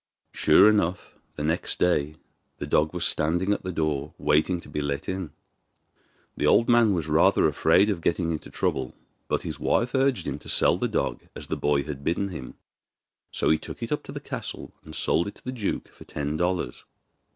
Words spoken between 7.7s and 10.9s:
of getting into trouble, but his wife urged him to sell the